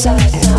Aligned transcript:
side. 0.00 0.49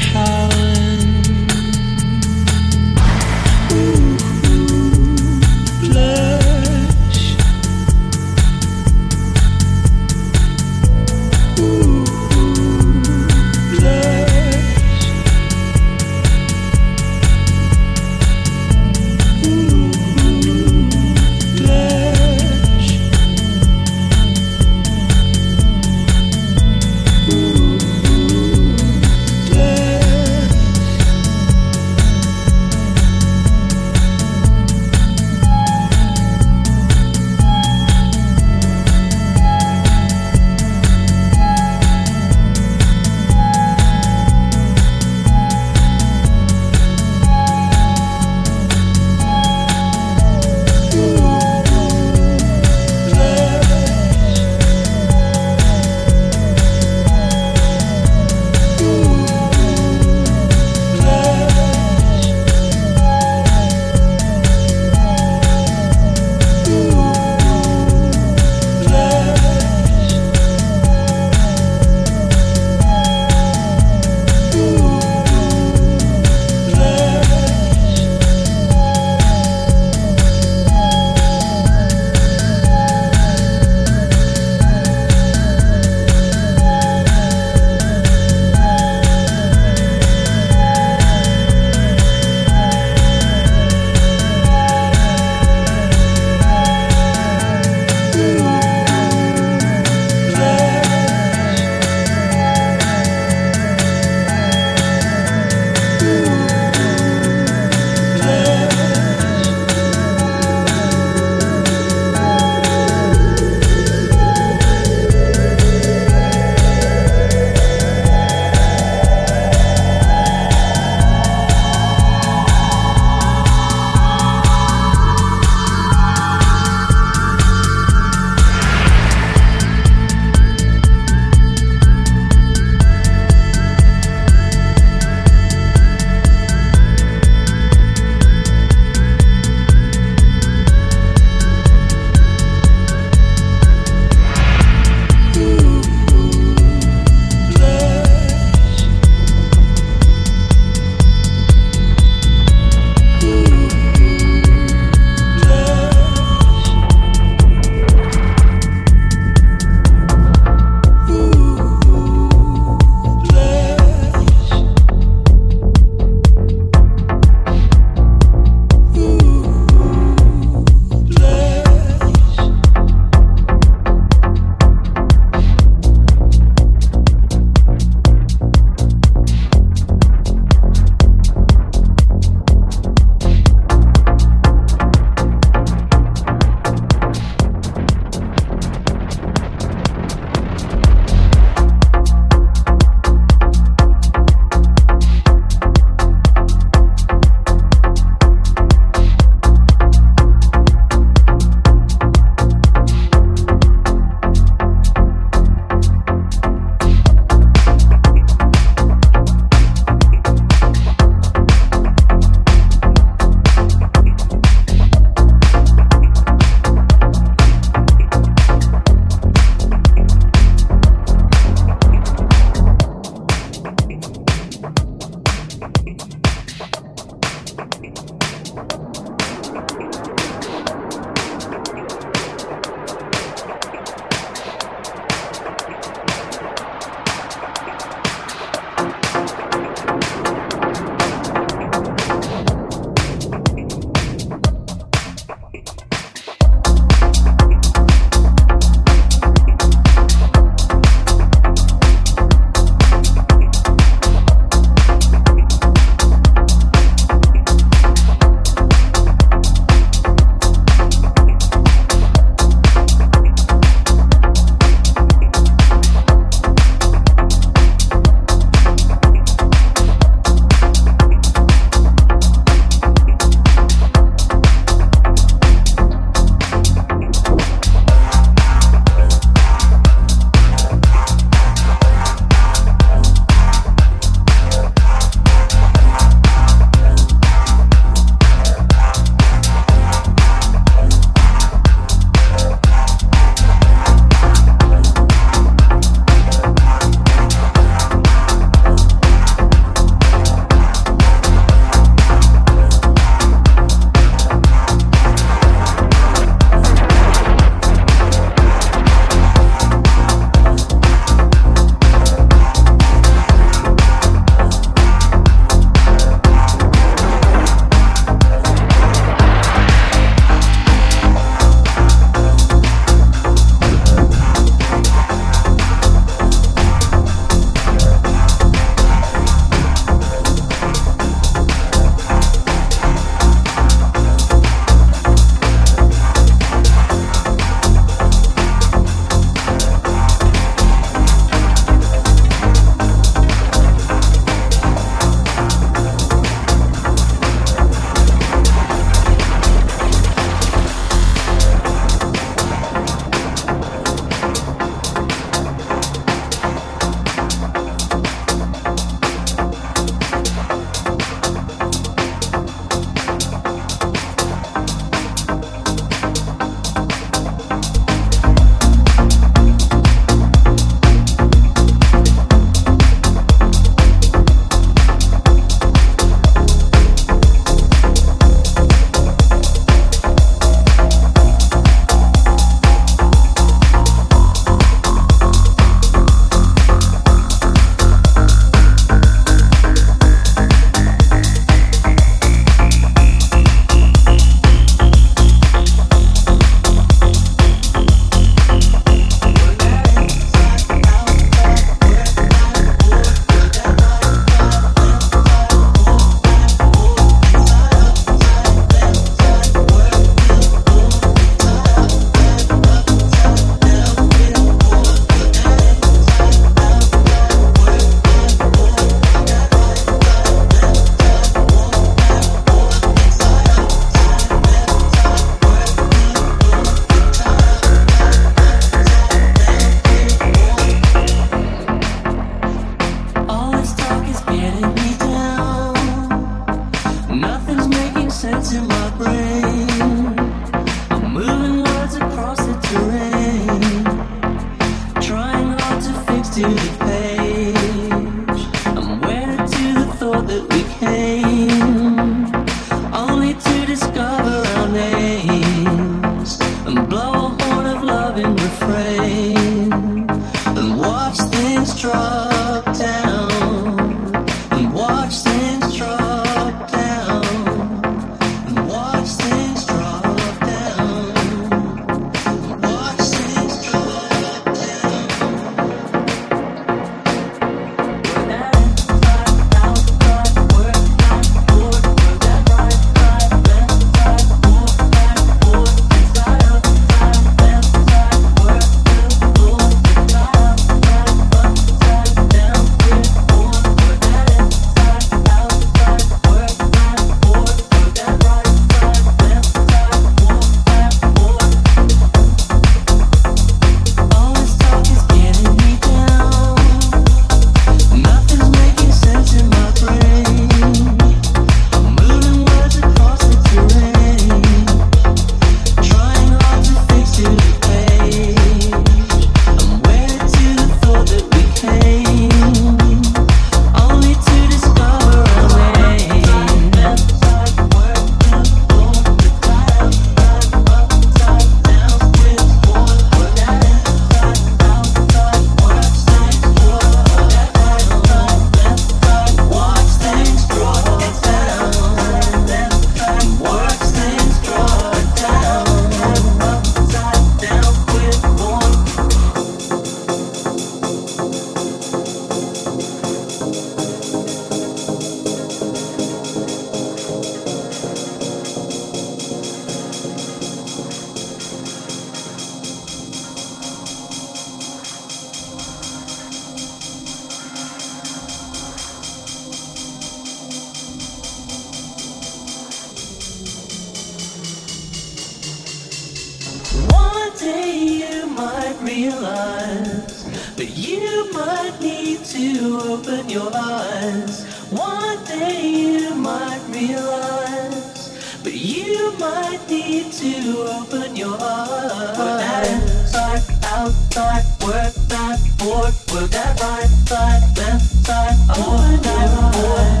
outside, 593.81 594.43
work 594.63 594.93
back, 595.09 595.39
board, 595.57 595.93
work 596.13 596.29
that 596.29 596.61
right 596.61 596.89
side, 597.07 597.57
left 597.57 597.83
side, 598.05 598.37
all 598.55 598.77
night, 598.77 599.51
boy. 599.53 600.00